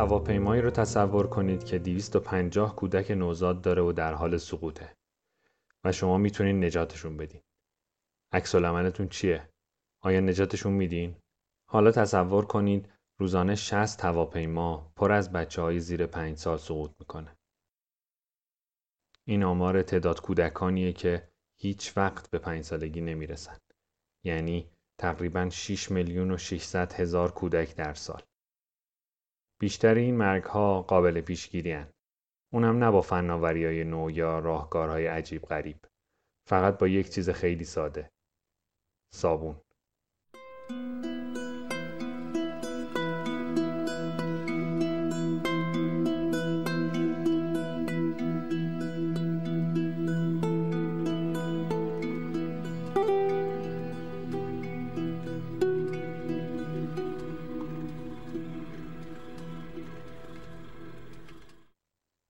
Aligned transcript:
هواپیمایی 0.00 0.62
رو 0.62 0.70
تصور 0.70 1.26
کنید 1.26 1.64
که 1.64 1.78
250 1.78 2.76
کودک 2.76 3.10
نوزاد 3.10 3.62
داره 3.62 3.82
و 3.82 3.92
در 3.92 4.14
حال 4.14 4.36
سقوطه 4.36 4.96
و 5.84 5.92
شما 5.92 6.18
می‌تونین 6.18 6.64
نجاتشون 6.64 7.16
بدین. 7.16 7.40
عکس 8.32 8.54
العملتون 8.54 9.08
چیه؟ 9.08 9.48
آیا 10.00 10.20
نجاتشون 10.20 10.72
میدین؟ 10.72 11.16
حالا 11.68 11.90
تصور 11.90 12.44
کنید 12.44 12.92
روزانه 13.18 13.54
60 13.54 14.04
هواپیما 14.04 14.92
پر 14.96 15.12
از 15.12 15.32
بچه 15.32 15.62
های 15.62 15.80
زیر 15.80 16.06
5 16.06 16.36
سال 16.36 16.58
سقوط 16.58 16.90
می‌کنه. 16.98 17.36
این 19.24 19.44
آمار 19.44 19.82
تعداد 19.82 20.20
کودکانیه 20.20 20.92
که 20.92 21.28
هیچ 21.58 21.96
وقت 21.96 22.30
به 22.30 22.38
5 22.38 22.64
سالگی 22.64 23.00
نمی‌رسن. 23.00 23.58
یعنی 24.24 24.70
تقریبا 24.98 25.50
6 25.50 25.90
میلیون 25.90 26.30
و 26.30 26.36
600 26.36 26.92
هزار 26.92 27.32
کودک 27.32 27.76
در 27.76 27.94
سال. 27.94 28.22
بیشتر 29.60 29.94
این 29.94 30.16
مرگ 30.16 30.44
ها 30.44 30.82
قابل 30.82 31.20
پیشگیری 31.20 31.72
هن. 31.72 31.92
اونم 32.52 32.84
نه 32.84 32.90
با 32.90 33.00
فناوری 33.00 33.64
های 33.64 33.84
نو 33.84 34.10
یا 34.10 34.38
راهکارهای 34.38 35.06
عجیب 35.06 35.42
غریب. 35.42 35.86
فقط 36.48 36.78
با 36.78 36.88
یک 36.88 37.10
چیز 37.10 37.30
خیلی 37.30 37.64
ساده. 37.64 38.10
صابون. 39.14 39.60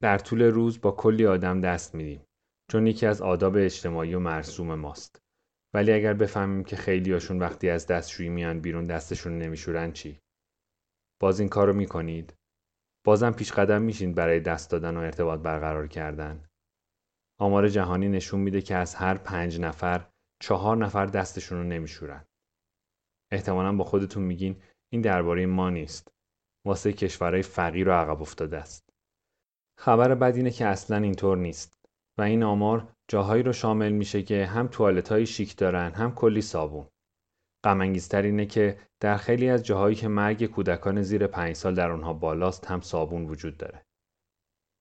در 0.03 0.19
طول 0.19 0.43
روز 0.43 0.81
با 0.81 0.91
کلی 0.91 1.27
آدم 1.27 1.61
دست 1.61 1.95
میدیم 1.95 2.25
چون 2.70 2.87
یکی 2.87 3.06
از 3.06 3.23
آداب 3.23 3.56
اجتماعی 3.56 4.15
و 4.15 4.19
مرسوم 4.19 4.75
ماست. 4.75 5.23
ولی 5.75 5.93
اگر 5.93 6.15
بفهمیم 6.15 6.65
که 6.65 6.77
خیلیاشون 6.77 7.39
وقتی 7.39 7.70
از 7.70 7.87
دستشویی 7.87 8.28
میان 8.28 8.61
بیرون 8.61 8.87
دستشون 8.87 9.39
نمیشورن 9.39 9.93
چی؟ 9.93 10.21
باز 11.21 11.41
این 11.41 11.48
کارو 11.48 11.73
می‌کنید؟ 11.73 12.34
بازم 13.05 13.31
پیش 13.31 13.53
قدم 13.53 13.83
میشین 13.83 14.15
برای 14.15 14.41
دست 14.41 14.71
دادن 14.71 14.97
و 14.97 15.01
ارتباط 15.01 15.41
برقرار 15.41 15.87
کردن. 15.87 16.45
آمار 17.41 17.69
جهانی 17.69 18.09
نشون 18.09 18.41
میده 18.41 18.62
که 18.62 18.77
از 18.77 18.94
هر 18.94 19.15
پنج 19.15 19.61
نفر 19.61 20.11
چهار 20.43 20.77
نفر 20.77 21.06
دستشون 21.06 21.59
رو 21.59 21.65
نمیشورن. 21.65 22.25
احتمالا 23.32 23.77
با 23.77 23.84
خودتون 23.84 24.22
میگین 24.22 24.62
این 24.93 25.03
درباره 25.03 25.47
ما 25.47 25.71
نیست. 25.71 26.12
واسه 26.67 26.93
کشورهای 26.93 27.43
فقیر 27.43 27.88
و 27.88 27.93
عقب 27.93 28.22
افتاده 28.22 28.59
است. 28.59 28.90
خبر 29.81 30.15
بد 30.15 30.37
اینه 30.37 30.51
که 30.51 30.67
اصلا 30.67 30.97
اینطور 30.97 31.37
نیست 31.37 31.79
و 32.19 32.23
این 32.23 32.43
آمار 32.43 32.89
جاهایی 33.09 33.43
رو 33.43 33.53
شامل 33.53 33.93
میشه 33.93 34.23
که 34.23 34.47
هم 34.47 34.69
توالت 34.69 35.09
های 35.09 35.27
شیک 35.27 35.57
دارن 35.57 35.93
هم 35.93 36.15
کلی 36.15 36.43
صابون. 36.43 36.87
غم 37.65 37.81
اینه 37.81 38.47
که 38.47 38.79
در 39.01 39.17
خیلی 39.17 39.49
از 39.49 39.65
جاهایی 39.65 39.97
که 39.97 40.09
مرگ 40.09 40.47
کودکان 40.47 41.03
زیر 41.03 41.27
پنج 41.27 41.57
سال 41.57 41.75
در 41.75 41.91
اونها 41.91 42.13
بالاست 42.13 42.67
هم 42.67 42.81
صابون 42.81 43.27
وجود 43.27 43.57
داره. 43.57 43.83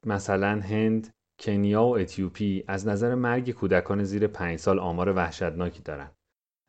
مثلا 0.05 0.61
هند، 0.61 1.13
کنیا 1.39 1.83
و 1.83 1.97
اتیوپی 1.97 2.63
از 2.67 2.87
نظر 2.87 3.15
مرگ 3.15 3.51
کودکان 3.51 4.03
زیر 4.03 4.27
پنج 4.27 4.59
سال 4.59 4.79
آمار 4.79 5.09
وحشتناکی 5.09 5.81
دارن. 5.81 6.11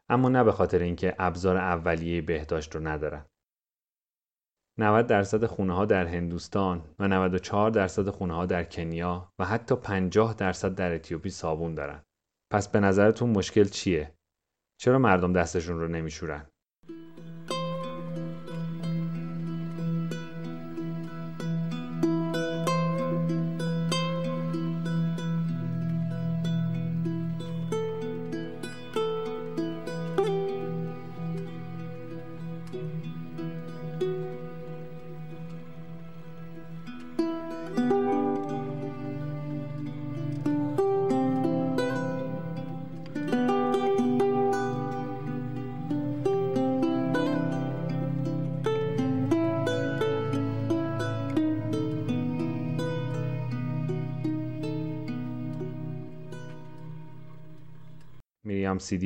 اما 0.08 0.28
نه 0.28 0.44
به 0.44 0.52
خاطر 0.52 0.78
اینکه 0.78 1.16
ابزار 1.18 1.56
اولیه 1.56 2.22
بهداشت 2.22 2.74
رو 2.74 2.86
ندارن. 2.86 3.24
90 4.82 5.06
درصد 5.06 5.46
خونه 5.46 5.74
ها 5.74 5.84
در 5.84 6.06
هندوستان 6.06 6.82
و 6.98 7.08
94 7.08 7.70
درصد 7.70 8.08
خونه 8.10 8.34
ها 8.34 8.46
در 8.46 8.64
کنیا 8.64 9.32
و 9.38 9.44
حتی 9.44 9.74
50 9.74 10.34
درصد 10.34 10.74
در 10.74 10.92
اتیوپی 10.94 11.30
صابون 11.30 11.74
دارن. 11.74 12.02
پس 12.52 12.68
به 12.68 12.80
نظرتون 12.80 13.30
مشکل 13.30 13.64
چیه؟ 13.64 14.14
چرا 14.80 14.98
مردم 14.98 15.32
دستشون 15.32 15.80
رو 15.80 15.88
نمیشورن؟ 15.88 16.49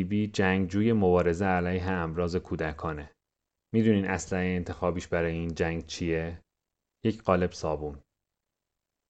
بی 0.05 0.27
جنگجوی 0.27 0.93
مبارزه 0.93 1.45
علیه 1.45 1.91
امراض 1.91 2.37
کودکانه. 2.37 3.11
می‌دونین 3.75 4.05
اسلحه 4.05 4.57
انتخابیش 4.57 5.09
برای 5.09 5.33
این 5.33 5.55
جنگ 5.55 5.87
چیه؟ 5.87 6.41
یک 7.05 7.23
قالب 7.23 7.53
صابون. 7.53 7.99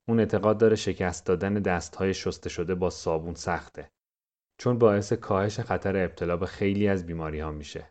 اون 0.09 0.21
اعتقاد 0.21 0.59
داره 0.59 0.77
شکست 0.77 1.27
دادن 1.27 1.55
دستهای 1.55 2.15
شسته 2.15 2.49
شده 2.49 2.75
با 2.75 2.91
صابون 2.91 3.35
سخته. 3.35 3.91
چون 4.61 4.79
باعث 4.79 5.13
کاهش 5.13 5.61
خطر 5.61 6.05
ابتلا 6.05 6.37
به 6.37 6.47
خیلی 6.47 6.89
از 6.89 7.07
بیماری 7.07 7.41
ها 7.41 7.53
میشه. 7.53 7.91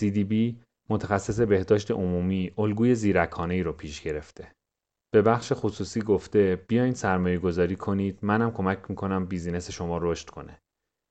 بی 0.00 0.60
متخصص 0.90 1.40
بهداشت 1.40 1.90
عمومی 1.90 2.52
الگوی 2.58 2.94
زیرکانه 2.94 3.54
ای 3.54 3.62
رو 3.62 3.72
پیش 3.72 4.00
گرفته. 4.00 4.52
به 5.14 5.22
بخش 5.22 5.52
خصوصی 5.54 6.02
گفته 6.02 6.64
بیاین 6.68 6.94
سرمایه 6.94 7.38
گذاری 7.38 7.76
کنید 7.76 8.18
منم 8.22 8.52
کمک 8.52 8.90
می‌کنم 8.90 9.26
بیزینس 9.26 9.70
شما 9.70 9.98
رشد 9.98 10.30
کنه. 10.30 10.58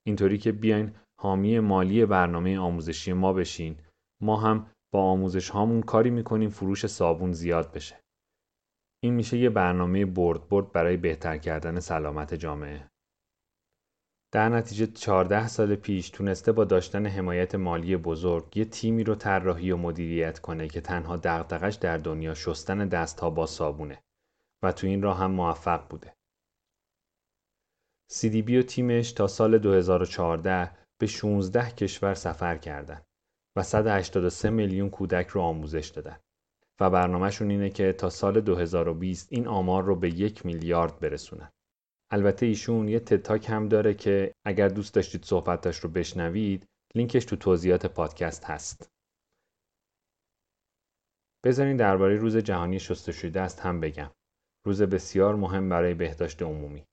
اینطوری 0.07 0.37
که 0.37 0.51
بیاین 0.51 0.95
حامی 1.21 1.59
مالی 1.59 2.05
برنامه 2.05 2.59
آموزشی 2.59 3.13
ما 3.13 3.33
بشین. 3.33 3.77
ما 4.21 4.37
هم 4.37 4.71
با 4.93 5.01
آموزش 5.01 5.49
هامون 5.49 5.81
کاری 5.81 6.09
می‌کنیم 6.09 6.49
فروش 6.49 6.85
صابون 6.85 7.31
زیاد 7.31 7.71
بشه. 7.71 7.95
این 9.03 9.13
میشه 9.13 9.37
یه 9.37 9.49
برنامه 9.49 10.05
برد 10.05 10.49
برد 10.49 10.71
برای 10.71 10.97
بهتر 10.97 11.37
کردن 11.37 11.79
سلامت 11.79 12.33
جامعه. 12.33 12.89
در 14.33 14.49
نتیجه 14.49 14.87
14 14.87 15.47
سال 15.47 15.75
پیش 15.75 16.09
تونسته 16.09 16.51
با 16.51 16.65
داشتن 16.65 17.05
حمایت 17.05 17.55
مالی 17.55 17.97
بزرگ 17.97 18.57
یه 18.57 18.65
تیمی 18.65 19.03
رو 19.03 19.15
طراحی 19.15 19.71
و 19.71 19.77
مدیریت 19.77 20.39
کنه 20.39 20.67
که 20.67 20.81
تنها 20.81 21.17
دغدغش 21.17 21.75
در 21.75 21.97
دنیا 21.97 22.33
شستن 22.33 22.87
دستها 22.87 23.29
با 23.29 23.45
صابونه 23.45 24.03
و 24.63 24.71
تو 24.71 24.87
این 24.87 25.01
راه 25.01 25.17
هم 25.17 25.31
موفق 25.31 25.87
بوده. 25.87 26.13
CDB 28.11 28.49
و 28.51 28.61
تیمش 28.61 29.11
تا 29.11 29.27
سال 29.27 29.57
2014 29.57 30.71
به 30.97 31.07
16 31.07 31.71
کشور 31.71 32.13
سفر 32.13 32.57
کردند 32.57 33.05
و 33.55 33.63
183 33.63 34.49
میلیون 34.49 34.89
کودک 34.89 35.27
رو 35.27 35.41
آموزش 35.41 35.87
دادن 35.87 36.19
و 36.79 36.89
برنامهشون 36.89 37.49
اینه 37.49 37.69
که 37.69 37.93
تا 37.93 38.09
سال 38.09 38.41
2020 38.41 39.27
این 39.31 39.47
آمار 39.47 39.83
رو 39.83 39.95
به 39.95 40.09
یک 40.09 40.45
میلیارد 40.45 40.99
برسونن. 40.99 41.51
البته 42.11 42.45
ایشون 42.45 42.87
یه 42.87 42.99
تتاک 42.99 43.49
هم 43.49 43.67
داره 43.67 43.93
که 43.93 44.33
اگر 44.45 44.67
دوست 44.67 44.93
داشتید 44.93 45.23
صحبتش 45.23 45.79
رو 45.79 45.89
بشنوید 45.89 46.65
لینکش 46.95 47.25
تو 47.25 47.35
توضیحات 47.35 47.85
پادکست 47.85 48.45
هست. 48.45 48.89
بذارین 51.45 51.77
درباره 51.77 52.15
روز 52.15 52.37
جهانی 52.37 52.79
شستشوی 52.79 53.29
دست 53.29 53.59
هم 53.59 53.79
بگم. 53.79 54.11
روز 54.65 54.81
بسیار 54.81 55.35
مهم 55.35 55.69
برای 55.69 55.93
بهداشت 55.93 56.41
عمومی. 56.41 56.85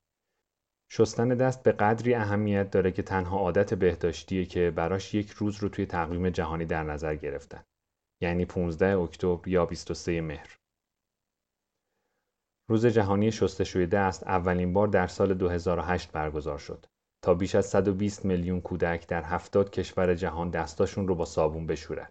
شستن 0.88 1.28
دست 1.28 1.62
به 1.62 1.72
قدری 1.72 2.14
اهمیت 2.14 2.70
داره 2.70 2.92
که 2.92 3.02
تنها 3.02 3.38
عادت 3.38 3.74
بهداشتیه 3.74 4.44
که 4.44 4.70
براش 4.70 5.14
یک 5.14 5.30
روز 5.30 5.56
رو 5.62 5.68
توی 5.68 5.86
تقویم 5.86 6.30
جهانی 6.30 6.64
در 6.64 6.82
نظر 6.82 7.14
گرفتن. 7.14 7.64
یعنی 8.20 8.44
15 8.44 8.98
اکتبر 8.98 9.48
یا 9.48 9.66
23 9.66 10.20
مهر. 10.20 10.58
روز 12.68 12.86
جهانی 12.86 13.32
شستشوی 13.32 13.86
دست 13.86 14.22
اولین 14.22 14.72
بار 14.72 14.88
در 14.88 15.06
سال 15.06 15.34
2008 15.34 16.12
برگزار 16.12 16.58
شد 16.58 16.86
تا 17.22 17.34
بیش 17.34 17.54
از 17.54 17.66
120 17.66 18.24
میلیون 18.24 18.60
کودک 18.60 19.06
در 19.06 19.22
70 19.22 19.70
کشور 19.70 20.14
جهان 20.14 20.50
دستاشون 20.50 21.08
رو 21.08 21.14
با 21.14 21.24
صابون 21.24 21.66
بشورن. 21.66 22.08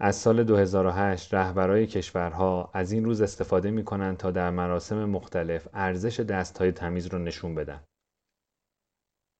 از 0.00 0.16
سال 0.16 0.44
2008 0.44 1.34
رهبرای 1.34 1.86
کشورها 1.86 2.70
از 2.74 2.92
این 2.92 3.04
روز 3.04 3.20
استفاده 3.20 3.70
می 3.70 3.84
کنند 3.84 4.16
تا 4.16 4.30
در 4.30 4.50
مراسم 4.50 5.04
مختلف 5.04 5.68
ارزش 5.72 6.20
دستهای 6.20 6.72
تمیز 6.72 7.06
رو 7.06 7.18
نشون 7.18 7.54
بدن. 7.54 7.84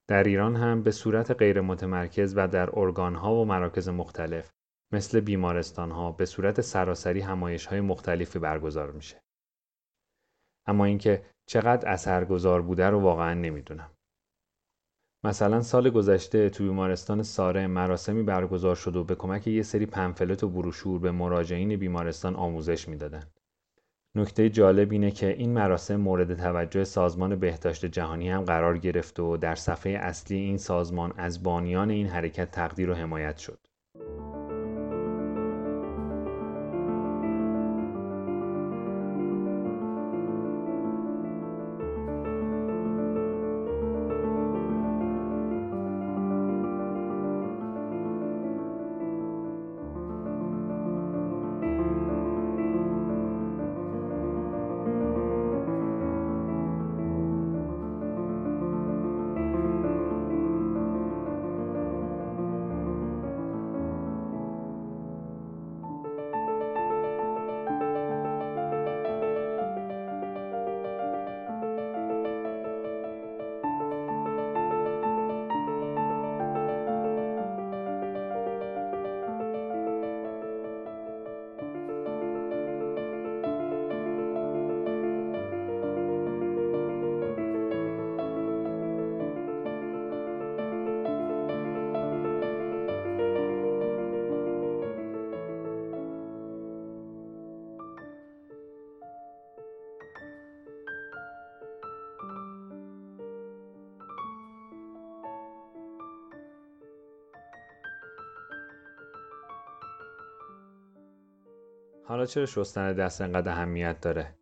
در 0.09 0.25
ایران 0.25 0.57
هم 0.57 0.83
به 0.83 0.91
صورت 0.91 1.31
غیر 1.31 1.61
متمرکز 1.61 2.35
و 2.37 2.49
در 2.49 2.79
ارگانها 2.79 3.35
و 3.35 3.45
مراکز 3.45 3.89
مختلف 3.89 4.51
مثل 4.93 5.21
بیمارستان 5.21 5.91
ها 5.91 6.13
به 6.13 6.27
صورت 6.27 6.61
سراسری 6.61 7.21
همایش 7.21 7.67
های 7.67 7.81
مختلفی 7.81 8.39
برگزار 8.39 8.91
میشه. 8.91 9.21
اما 10.67 10.85
اینکه 10.85 11.27
چقدر 11.49 11.89
اثرگذار 11.89 12.63
بوده 12.63 12.87
رو 12.91 13.01
واقعا 13.01 13.35
نمی‌دونم. 13.35 13.91
مثلا 15.25 15.63
سال 15.63 15.91
گذشته 15.91 16.51
تو 16.51 16.65
بیمارستان 16.65 17.23
ساره 17.23 17.67
مراسمی 17.67 18.23
برگزار 18.23 18.75
شد 18.75 18.97
و 18.97 19.05
به 19.05 19.15
کمک 19.15 19.47
یه 19.47 19.63
سری 19.63 19.87
پنفلت 19.87 20.45
و 20.45 20.49
بروشور 20.49 21.01
به 21.01 21.11
مراجعین 21.11 21.77
بیمارستان 21.77 22.37
آموزش 22.37 22.89
می‌دادن. 22.89 23.23
نکته 24.15 24.51
جالب 24.51 24.93
اینه 24.93 25.11
که 25.11 25.29
این 25.29 25.53
مراسم 25.53 25.97
مورد 25.97 26.35
توجه 26.35 26.85
سازمان 26.85 27.37
بهداشت 27.37 27.87
جهانی 27.87 28.31
هم 28.31 28.43
قرار 28.43 28.79
گرفت 28.79 29.21
و 29.21 29.37
در 29.37 29.55
صفحه 29.55 29.93
اصلی 29.93 30.37
این 30.37 30.59
سازمان 30.59 31.13
از 31.17 31.43
بانیان 31.43 31.91
این 31.91 32.07
حرکت 32.07 32.51
تقدیر 32.51 32.91
و 32.91 32.95
حمایت 32.95 33.39
شد. 33.39 33.59
حالا 112.19 112.27
چرا 112.27 112.47
شستن 112.47 112.93
دست 112.93 113.21
انقدر 113.21 113.53
اهمیت 113.53 114.01
داره؟ 114.01 114.35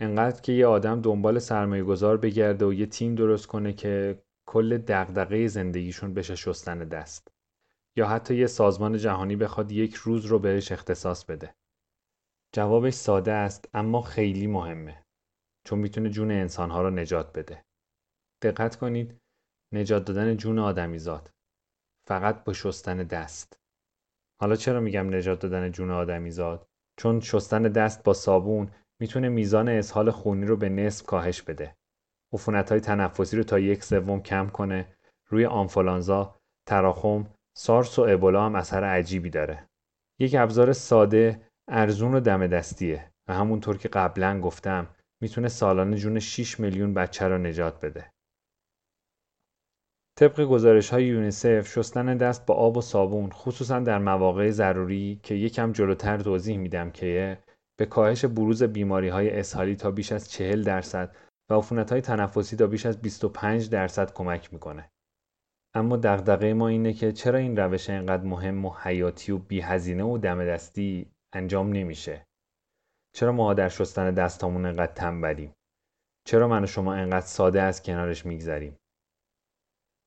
انقدر 0.00 0.40
که 0.40 0.52
یه 0.52 0.66
آدم 0.66 1.00
دنبال 1.00 1.38
سرمایه 1.38 1.84
گذار 1.84 2.16
بگرده 2.16 2.66
و 2.66 2.72
یه 2.72 2.86
تیم 2.86 3.14
درست 3.14 3.46
کنه 3.46 3.72
که 3.72 4.22
کل 4.46 4.78
دغدغه 4.78 5.46
زندگیشون 5.46 6.14
بشه 6.14 6.34
شستن 6.34 6.78
دست. 6.78 7.28
یا 7.96 8.08
حتی 8.08 8.34
یه 8.34 8.46
سازمان 8.46 8.96
جهانی 8.98 9.36
بخواد 9.36 9.72
یک 9.72 9.94
روز 9.94 10.26
رو 10.26 10.38
بهش 10.38 10.72
اختصاص 10.72 11.24
بده. 11.24 11.54
جوابش 12.52 12.94
ساده 12.94 13.32
است 13.32 13.68
اما 13.74 14.02
خیلی 14.02 14.46
مهمه. 14.46 15.04
چون 15.64 15.78
می‌تونه 15.78 16.10
جون 16.10 16.30
انسانها 16.30 16.82
رو 16.82 16.90
نجات 16.90 17.38
بده. 17.38 17.64
دقت 18.42 18.76
کنید 18.76 19.20
نجات 19.72 20.04
دادن 20.04 20.36
جون 20.36 20.58
آدمیزاد. 20.58 21.30
فقط 22.08 22.44
با 22.44 22.52
شستن 22.52 22.96
دست. 22.96 23.60
حالا 24.40 24.56
چرا 24.56 24.80
میگم 24.80 25.14
نجات 25.14 25.40
دادن 25.40 25.72
جون 25.72 25.90
آدمیزاد؟ 25.90 26.71
چون 27.02 27.20
شستن 27.20 27.62
دست 27.62 28.04
با 28.04 28.12
صابون 28.12 28.70
می‌تونه 29.00 29.28
میزان 29.28 29.68
اسهال 29.68 30.10
خونی 30.10 30.46
رو 30.46 30.56
به 30.56 30.68
نصف 30.68 31.06
کاهش 31.06 31.42
بده. 31.42 31.76
های 32.70 32.80
تنفسی 32.80 33.36
رو 33.36 33.42
تا 33.42 33.58
یک 33.58 33.84
سوم 33.84 34.22
کم 34.22 34.48
کنه. 34.48 34.86
روی 35.28 35.46
آنفولانزا، 35.46 36.34
تراخم، 36.66 37.26
سارس 37.56 37.98
و 37.98 38.02
ابولا 38.02 38.46
هم 38.46 38.54
اثر 38.54 38.84
عجیبی 38.84 39.30
داره. 39.30 39.68
یک 40.18 40.34
ابزار 40.38 40.72
ساده، 40.72 41.40
ارزون 41.68 42.14
و 42.14 42.20
دم 42.20 42.46
دستیه 42.46 43.10
و 43.28 43.34
همونطور 43.34 43.76
که 43.76 43.88
قبلا 43.88 44.40
گفتم 44.40 44.86
می‌تونه 45.20 45.48
سالانه 45.48 45.96
جون 45.96 46.18
6 46.18 46.60
میلیون 46.60 46.94
بچه 46.94 47.28
رو 47.28 47.38
نجات 47.38 47.84
بده. 47.84 48.12
طبق 50.18 50.40
گزارش 50.40 50.90
های 50.90 51.04
یونیسف 51.04 51.68
شستن 51.68 52.16
دست 52.16 52.46
با 52.46 52.54
آب 52.54 52.76
و 52.76 52.80
صابون 52.80 53.30
خصوصا 53.30 53.80
در 53.80 53.98
مواقع 53.98 54.50
ضروری 54.50 55.20
که 55.22 55.34
یکم 55.34 55.72
جلوتر 55.72 56.18
توضیح 56.18 56.58
میدم 56.58 56.90
که 56.90 57.38
به 57.78 57.86
کاهش 57.86 58.24
بروز 58.24 58.62
بیماری 58.62 59.08
های 59.08 59.30
اسهالی 59.30 59.76
تا 59.76 59.90
بیش 59.90 60.12
از 60.12 60.30
40 60.30 60.62
درصد 60.62 61.16
و 61.50 61.54
عفونت 61.54 61.92
های 61.92 62.00
تنفسی 62.00 62.56
تا 62.56 62.66
بیش 62.66 62.86
از 62.86 63.02
25 63.02 63.70
درصد 63.70 64.12
کمک 64.12 64.52
می‌کنه. 64.52 64.90
اما 65.74 65.96
دغدغه 65.96 66.54
ما 66.54 66.68
اینه 66.68 66.92
که 66.92 67.12
چرا 67.12 67.38
این 67.38 67.56
روش 67.56 67.90
اینقدر 67.90 68.24
مهم 68.24 68.64
و 68.64 68.74
حیاتی 68.82 69.32
و 69.32 69.38
بیهزینه 69.38 70.04
و 70.04 70.18
دم 70.18 70.44
دستی 70.44 71.12
انجام 71.32 71.72
نمیشه؟ 71.72 72.26
چرا 73.14 73.32
ما 73.32 73.54
در 73.54 73.68
شستن 73.68 74.14
دستامون 74.14 74.66
انقدر 74.66 74.92
تنبلیم؟ 74.92 75.54
چرا 76.26 76.48
من 76.48 76.64
و 76.64 76.66
شما 76.66 76.94
انقدر 76.94 77.26
ساده 77.26 77.62
از 77.62 77.82
کنارش 77.82 78.26
میگذریم؟ 78.26 78.76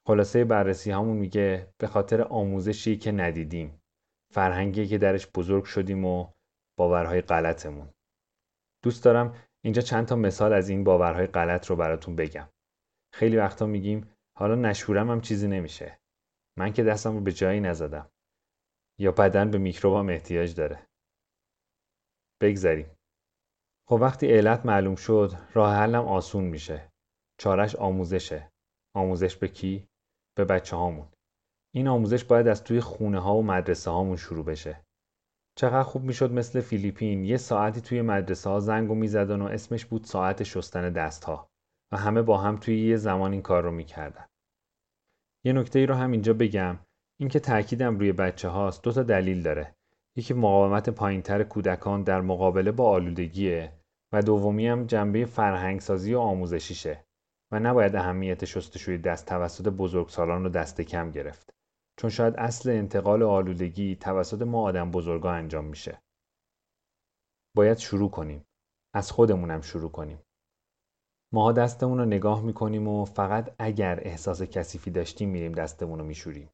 خلاصه 0.08 0.46
بررسی 0.46 0.92
همون 0.92 1.18
میگه 1.18 1.74
به 1.78 1.88
خاطر 1.88 2.22
آموزشی 2.22 2.98
که 2.98 3.12
ندیدیم. 3.12 3.82
فرهنگی 4.34 4.88
که 4.88 4.98
درش 4.98 5.28
بزرگ 5.28 5.64
شدیم 5.64 6.06
و 6.06 6.32
باورهای 6.78 7.22
غلطمون. 7.22 7.90
دوست 8.84 9.04
دارم 9.04 9.36
اینجا 9.64 9.82
چند 9.82 10.06
تا 10.06 10.16
مثال 10.16 10.54
از 10.54 10.70
این 10.70 10.84
باورهای 10.84 11.28
غلط 11.28 11.68
رو 11.68 11.76
براتون 11.76 12.16
بگم. 12.16 12.50
خیلی 13.14 13.38
وقتا 13.38 13.66
میگیم 13.66 14.10
حالا 14.38 14.56
نشورم 14.56 15.12
هم 15.12 15.22
چیزی 15.22 15.48
نمیشه. 15.48 16.00
من 16.58 16.74
که 16.74 16.84
دستم 16.84 17.14
رو 17.14 17.22
به 17.22 17.32
جایی 17.32 17.60
نزدم. 17.60 18.10
یا 19.00 19.12
بدن 19.12 19.52
به 19.52 19.58
میکروبام 19.58 20.10
احتیاج 20.10 20.56
داره. 20.56 20.88
بگذریم 22.42 22.92
خب 23.88 23.98
وقتی 24.02 24.28
علت 24.28 24.66
معلوم 24.66 24.96
شد 24.96 25.32
راه 25.54 25.76
حلم 25.76 26.08
آسون 26.08 26.44
میشه. 26.44 26.92
چارش 27.40 27.76
آموزشه. 27.76 28.52
آموزش 28.96 29.36
به 29.36 29.48
کی؟ 29.48 29.88
به 30.38 30.46
بچه 30.46 30.76
هامون 30.76 31.08
این 31.74 31.88
آموزش 31.88 32.24
باید 32.24 32.48
از 32.48 32.64
توی 32.64 32.82
خونه 32.82 33.20
ها 33.20 33.36
و 33.36 33.44
مدرسه 33.44 33.92
هامون 33.92 34.18
شروع 34.18 34.46
بشه. 34.46 34.82
چقدر 35.58 35.84
خوب 35.84 36.04
می‌شد 36.04 36.32
مثل 36.32 36.62
فیلیپین 36.62 37.26
یه 37.26 37.38
ساعتی 37.38 37.82
توی 37.82 38.02
مدرسه 38.02 38.50
ها 38.50 38.60
زنگ 38.60 38.92
و 38.92 38.96
می‌زدن 38.96 39.42
و 39.42 39.46
اسمش 39.46 39.86
بود 39.86 40.04
ساعت 40.04 40.44
شستن 40.44 40.90
دست 40.90 41.24
ها 41.24 41.50
و 41.92 41.98
همه 41.98 42.22
با 42.22 42.38
هم 42.38 42.58
توی 42.58 42.88
یه 42.88 42.98
زمان 42.98 43.32
این 43.32 43.42
کار 43.42 43.64
رو 43.64 43.72
می‌کردن. 43.72 44.26
یه 45.46 45.54
نکته 45.54 45.80
ای 45.80 45.86
رو 45.86 45.96
هم 45.96 46.12
اینجا 46.12 46.34
بگم 46.34 46.80
اینکه 47.20 47.40
تاکیدم 47.40 48.00
روی 48.00 48.12
بچه 48.12 48.50
هاست 48.50 48.84
دو 48.84 48.92
تا 48.92 49.04
دلیل 49.04 49.42
داره. 49.42 49.76
یکی 50.16 50.34
مقاومت 50.34 50.90
پایینتر 50.90 51.44
کودکان 51.44 52.04
در 52.04 52.22
مقابله 52.22 52.72
با 52.72 52.90
آلودگیه 52.90 53.74
و 54.14 54.22
دومی 54.22 54.68
هم 54.68 54.86
جنبه 54.86 55.26
فرهنگسازی 55.26 56.14
و 56.14 56.20
آموزشیشه. 56.20 57.06
و 57.52 57.60
نباید 57.60 57.96
اهمیت 57.96 58.46
شستشوی 58.46 58.98
دست 58.98 59.26
توسط 59.26 59.68
بزرگسالان 59.68 60.44
رو 60.44 60.50
دست 60.50 60.82
کم 60.82 61.12
گرفت. 61.12 61.54
چون 61.98 62.10
شاید 62.10 62.36
اصل 62.36 62.70
انتقال 62.70 63.24
آلودگی 63.24 63.96
توسط 63.96 64.42
ما 64.42 64.62
آدم 64.62 64.92
بزرگا 64.92 65.32
انجام 65.32 65.66
میشه. 65.66 66.02
باید 67.56 67.78
شروع 67.78 68.10
کنیم. 68.10 68.46
از 68.94 69.12
خودمونم 69.12 69.62
شروع 69.62 69.92
کنیم. 69.92 70.22
ماها 71.34 71.52
دستمون 71.52 71.98
رو 71.98 72.06
نگاه 72.06 72.42
می‌کنیم 72.42 72.88
و 72.88 73.06
فقط 73.06 73.56
اگر 73.60 74.00
احساس 74.04 74.42
کثیفی 74.42 74.92
داشتیم 74.92 75.30
میریم 75.30 75.52
دستمون 75.52 76.00
رو 76.00 76.06
میشوریم. 76.06 76.50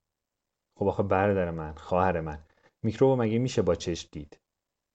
خب 0.77 0.87
آخه 0.87 1.03
برادر 1.03 1.51
من 1.51 1.73
خواهر 1.73 2.21
من 2.21 2.43
میکروب 2.83 3.21
مگه 3.21 3.39
میشه 3.39 3.61
با 3.61 3.75
چشم 3.75 4.09
دید؟ 4.11 4.39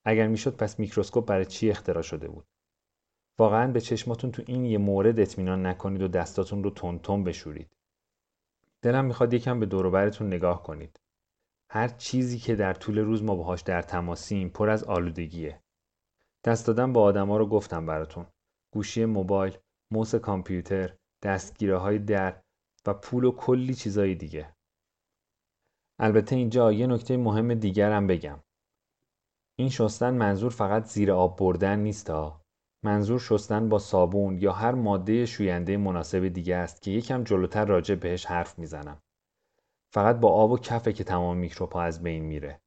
اگر 0.05 0.26
می‌شد 0.26 0.57
پس 0.57 0.79
میکروسکوپ 0.79 1.26
برای 1.26 1.45
چی 1.45 1.71
اختراع 1.71 2.03
شده 2.03 2.29
بود؟ 2.29 2.47
واقعا 3.38 3.73
به 3.73 3.81
چشماتون 3.81 4.33
تو 4.33 4.43
این 4.47 4.64
یه 4.64 4.78
مورد 4.78 5.21
اطمینان 5.21 5.66
نکنید 5.66 6.02
و 6.02 6.09
دستاتون 6.09 6.64
رو 6.64 6.71
تون 6.71 7.25
بشورید. 7.25 7.76
دلم 8.83 9.05
می‌خواد 9.05 9.35
یکم 9.35 9.61
به 9.61 9.66
دوروبرتون 9.66 10.26
نگاه 10.26 10.62
کنید. 10.62 11.00
هر 11.71 11.88
چیزی 11.88 12.38
که 12.38 12.57
در 12.57 12.73
طول 12.73 12.99
روز 12.99 13.23
ما 13.23 13.35
باهاش 13.35 13.61
در 13.61 13.83
تماسیم 13.83 14.49
پر 14.49 14.71
از 14.71 14.85
آلودگیه. 14.85 15.61
دست 16.45 16.66
دادن 16.66 16.93
با 16.93 17.02
آدما 17.02 17.37
رو 17.37 17.47
گفتم 17.47 17.87
براتون. 17.87 18.26
گوشی 18.73 19.05
موبایل، 19.05 19.59
موس 19.93 20.14
کامپیوتر، 20.14 20.97
دستگیره 21.23 21.78
های 21.78 21.99
در 21.99 22.43
و 22.87 22.95
پول 22.95 23.25
و 23.25 23.33
کلی 23.33 23.75
چیزای 23.75 24.14
دیگه. 24.14 24.55
البته 25.99 26.37
اینجا 26.37 26.73
یه 26.73 26.87
نکته 26.87 27.16
مهم 27.16 27.55
دیگرم 27.55 28.07
بگم 28.07 28.40
این 29.59 29.69
شستن 29.69 30.14
منظور 30.14 30.50
فقط 30.50 30.85
زیر 30.85 31.12
آب 31.12 31.38
بردن 31.38 31.78
نیست 31.78 32.11
ها 32.11 32.46
منظور 32.83 33.18
شستن 33.18 33.68
با 33.68 33.78
صابون 33.78 34.38
یا 34.38 34.52
هر 34.52 34.73
ماده 34.73 35.26
شوینده 35.26 35.76
مناسب 35.76 36.28
دیگه 36.28 36.56
است 36.56 36.83
که 36.83 36.90
یکم 36.90 37.25
جلوتر 37.25 37.64
راجع 37.64 37.95
بهش 37.95 38.26
حرف 38.26 38.59
می‌زنم. 38.59 39.02
فقط 39.92 40.16
با 40.16 40.33
آب 40.33 40.50
و 40.50 40.59
کفه 40.59 40.92
که 40.92 41.04
تمام 41.04 41.37
میکروب 41.37 41.76
از 41.76 42.02
بین 42.02 42.25
میره. 42.25 42.61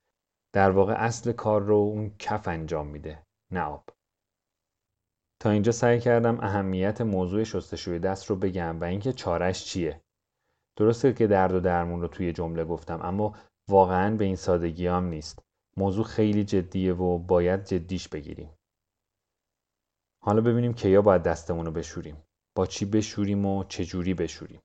در 0.54 0.72
واقع 0.72 0.94
اصل 0.94 1.32
کار 1.32 1.62
رو 1.62 1.76
اون 1.76 2.12
کف 2.20 2.48
انجام 2.48 2.88
میده 2.88 3.24
نه 3.52 3.62
آب. 3.62 3.90
تا 5.40 5.50
اینجا 5.50 5.72
سعی 5.72 6.00
کردم 6.00 6.40
اهمیت 6.40 7.02
موضوع 7.02 7.44
شستشوی 7.44 8.00
دست 8.00 8.26
رو 8.26 8.36
بگم 8.36 8.82
و 8.82 8.84
اینکه 8.84 9.14
چارش 9.14 9.66
چیه. 9.66 10.02
درسته 10.76 11.14
که 11.14 11.28
درد 11.28 11.54
و 11.54 11.60
درمون 11.60 12.02
رو 12.02 12.08
توی 12.08 12.34
جمله 12.34 12.66
گفتم 12.66 13.00
اما 13.04 13.36
واقعا 13.70 14.16
به 14.16 14.26
این 14.26 14.36
سادگی 14.36 14.88
هم 14.88 15.06
نیست. 15.06 15.40
موضوع 15.78 16.06
خیلی 16.06 16.44
جدیه 16.44 16.94
و 16.94 17.18
باید 17.18 17.64
جدیش 17.64 18.08
بگیریم. 18.08 18.50
حالا 20.30 20.42
ببینیم 20.42 20.74
کیا 20.74 21.02
باید 21.02 21.24
دستمون 21.24 21.66
رو 21.66 21.72
بشوریم. 21.72 22.24
با 22.56 22.66
چی 22.66 22.86
بشوریم 22.86 23.46
و 23.46 23.64
چجوری 23.64 24.14
بشوریم. 24.14 24.62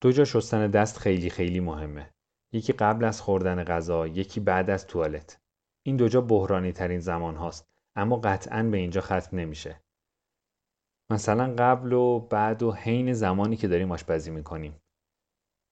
دو 0.00 0.12
جا 0.12 0.24
شستن 0.24 0.70
دست 0.70 0.98
خیلی 0.98 1.30
خیلی 1.30 1.60
مهمه. 1.60 2.10
یکی 2.52 2.72
قبل 2.72 3.04
از 3.04 3.20
خوردن 3.20 3.64
غذا 3.64 4.06
یکی 4.06 4.40
بعد 4.40 4.70
از 4.70 4.86
توالت. 4.86 5.40
این 5.82 5.96
دو 5.96 6.08
جا 6.08 6.20
بحرانی 6.20 6.72
ترین 6.72 7.00
زمان 7.00 7.36
هاست 7.36 7.68
اما 7.96 8.16
قطعا 8.16 8.62
به 8.62 8.76
اینجا 8.76 9.00
ختم 9.00 9.36
نمیشه. 9.38 9.80
مثلا 11.10 11.54
قبل 11.58 11.92
و 11.92 12.20
بعد 12.20 12.62
و 12.62 12.72
حین 12.72 13.12
زمانی 13.12 13.56
که 13.56 13.68
داریم 13.68 13.92
آشپزی 13.92 14.30
می‌کنیم. 14.30 14.80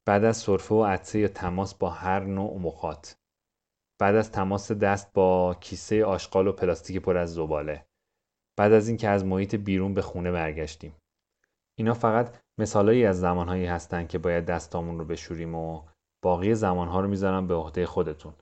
بعد 0.07 0.25
از 0.25 0.37
سرفه 0.37 0.75
و 0.75 0.85
عطسه 0.85 1.19
یا 1.19 1.29
تماس 1.29 1.75
با 1.75 1.91
هر 1.91 2.21
نوع 2.21 2.59
مخاط 2.59 3.13
بعد 4.01 4.15
از 4.15 4.33
تماس 4.33 4.73
دست 4.73 5.13
با 5.13 5.57
کیسه 5.61 6.05
آشغال 6.05 6.47
و 6.47 6.53
پلاستیک 6.53 6.97
پر 6.97 7.17
از 7.17 7.35
زباله. 7.35 7.87
بعد 8.57 8.73
از 8.73 8.89
اینکه 8.89 9.09
از 9.09 9.25
محیط 9.25 9.55
بیرون 9.55 9.95
به 9.95 10.03
خونه 10.03 10.33
برگشتیم. 10.33 10.97
اینا 11.79 11.95
فقط 11.95 12.37
مثالایی 12.59 13.07
از 13.07 13.21
زمانهایی 13.21 13.67
هستن 13.67 14.07
که 14.07 14.19
باید 14.19 14.45
دستامون 14.45 14.99
رو 14.99 15.05
بشوریم 15.05 15.55
و 15.55 15.83
باقی 16.25 16.55
زمانها 16.55 17.01
رو 17.01 17.09
می‌ذارم 17.09 17.47
به 17.47 17.55
عهده 17.55 17.87
خودتون. 17.87 18.35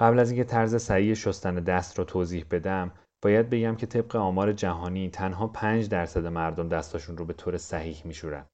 قبل 0.00 0.18
از 0.18 0.30
اینکه 0.30 0.44
طرز 0.44 0.76
صحیح 0.76 1.14
شستن 1.14 1.54
دست 1.54 1.98
رو 1.98 2.04
توضیح 2.04 2.46
بدم 2.50 2.92
باید 3.22 3.50
بگم 3.50 3.76
که 3.76 3.86
طبق 3.86 4.16
آمار 4.16 4.52
جهانی 4.52 5.10
تنها 5.10 5.46
5 5.46 5.88
درصد 5.88 6.26
مردم 6.26 6.68
دستاشون 6.68 7.16
رو 7.16 7.24
به 7.24 7.32
طور 7.32 7.58
صحیح 7.58 8.02
میشورن. 8.04 8.46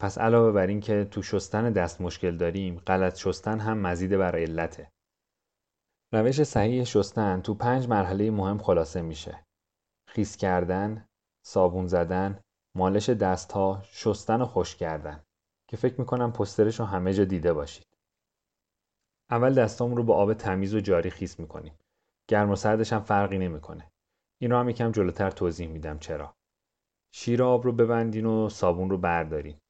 پس 0.00 0.18
علاوه 0.18 0.52
بر 0.52 0.66
اینکه 0.66 1.04
تو 1.04 1.22
شستن 1.22 1.72
دست 1.72 2.00
مشکل 2.00 2.36
داریم 2.36 2.78
غلط 2.86 3.16
شستن 3.16 3.60
هم 3.60 3.78
مزید 3.78 4.16
بر 4.16 4.36
علته. 4.36 4.90
روش 6.12 6.42
صحیح 6.42 6.84
شستن 6.84 7.40
تو 7.40 7.54
پنج 7.54 7.88
مرحله 7.88 8.30
مهم 8.30 8.58
خلاصه 8.58 9.02
میشه. 9.02 9.44
خیس 10.14 10.36
کردن 10.36 11.08
صابون 11.46 11.86
زدن 11.86 12.40
مالش 12.76 13.08
دستها 13.08 13.82
شستن 13.84 14.42
و 14.42 14.44
خوش 14.44 14.76
کردن 14.76 15.24
که 15.68 15.76
فکر 15.76 16.00
می‌کنم 16.00 16.32
پسترش 16.32 16.80
رو 16.80 16.86
همه 16.86 17.14
جا 17.14 17.24
دیده 17.24 17.52
باشید. 17.52 17.86
اول 19.30 19.54
دستامون 19.54 19.96
رو 19.96 20.02
با 20.02 20.16
آب 20.16 20.34
تمیز 20.34 20.74
و 20.74 20.80
جاری 20.80 21.10
خیس 21.10 21.40
می‌کنیم. 21.40 21.78
گرم 22.28 22.50
و 22.50 22.56
سردش 22.56 22.92
هم 22.92 23.02
فرقی 23.02 23.38
نمی‌کنه. 23.38 23.90
این 24.40 24.50
رو 24.50 24.56
هم 24.56 24.68
یکم 24.68 24.92
جلوتر 24.92 25.30
توضیح 25.30 25.68
میدم 25.68 25.98
چرا. 25.98 26.34
شیر 27.14 27.42
آب 27.42 27.64
رو 27.64 27.72
ببندین 27.72 28.26
و 28.26 28.48
صابون 28.48 28.90
رو 28.90 28.98
بردارین. 28.98 29.60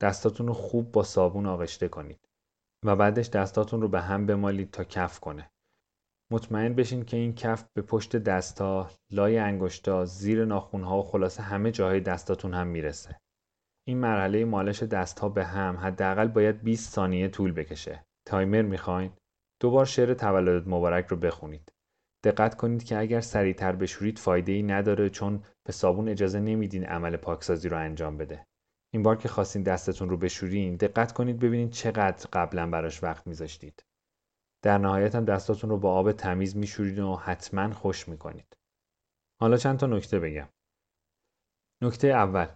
دستاتون 0.00 0.46
رو 0.46 0.54
خوب 0.54 0.92
با 0.92 1.02
صابون 1.02 1.46
آغشته 1.46 1.88
کنید 1.88 2.28
و 2.84 2.96
بعدش 2.96 3.28
دستاتون 3.28 3.82
رو 3.82 3.88
به 3.88 4.00
هم 4.00 4.26
بمالید 4.26 4.70
تا 4.70 4.84
کف 4.84 5.20
کنه. 5.20 5.50
مطمئن 6.34 6.74
بشین 6.74 7.04
که 7.04 7.16
این 7.16 7.34
کف 7.34 7.64
به 7.76 7.82
پشت 7.82 8.16
دستا، 8.16 8.90
لای 9.10 9.38
انگشتا، 9.38 10.04
زیر 10.04 10.44
ناخونها 10.44 10.98
و 10.98 11.02
خلاصه 11.02 11.42
همه 11.42 11.70
جاهای 11.70 12.00
دستاتون 12.00 12.54
هم 12.54 12.66
می‌رسه. 12.66 13.18
این 13.88 13.98
مرحله 13.98 14.44
مالش 14.44 14.82
دستها 14.82 15.28
به 15.28 15.44
هم 15.44 15.76
حداقل 15.76 16.28
باید 16.28 16.62
20 16.62 16.92
ثانیه 16.92 17.28
طول 17.28 17.52
بکشه. 17.52 18.04
تایمر 18.26 18.62
می‌خواین؟ 18.62 19.12
دوبار 19.60 19.84
شعر 19.84 20.14
تولدت 20.14 20.68
مبارک 20.68 21.06
رو 21.06 21.16
بخونید. 21.16 21.72
دقت 22.24 22.56
کنید 22.56 22.84
که 22.84 22.98
اگر 22.98 23.20
سریعتر 23.20 23.72
بشورید 23.72 24.18
فایده 24.18 24.52
ای 24.52 24.62
نداره 24.62 25.10
چون 25.10 25.44
به 25.66 25.72
صابون 25.72 26.08
اجازه 26.08 26.40
نمیدین 26.40 26.84
عمل 26.84 27.16
پاکسازی 27.16 27.68
رو 27.68 27.78
انجام 27.78 28.16
بده. 28.16 28.46
این 28.94 29.02
بار 29.02 29.16
که 29.16 29.28
خواستین 29.28 29.62
دستتون 29.62 30.08
رو 30.08 30.16
بشورین 30.16 30.76
دقت 30.76 31.12
کنید 31.12 31.38
ببینید 31.38 31.70
چقدر 31.70 32.28
قبلا 32.32 32.70
براش 32.70 33.02
وقت 33.02 33.26
میذاشتید. 33.26 33.84
در 34.64 34.78
نهایت 34.78 35.14
هم 35.14 35.24
دستاتون 35.24 35.70
رو 35.70 35.78
با 35.78 35.94
آب 35.94 36.12
تمیز 36.12 36.56
میشورید 36.56 36.98
و 36.98 37.16
حتما 37.16 37.72
خوش 37.74 38.08
می‌کنید. 38.08 38.56
حالا 39.40 39.56
چند 39.56 39.78
تا 39.78 39.86
نکته 39.86 40.20
بگم. 40.20 40.48
نکته 41.82 42.08
اول 42.08 42.46